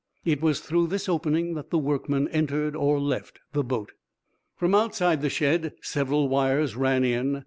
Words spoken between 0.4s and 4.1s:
was through this opening that the workmen entered or left the boat.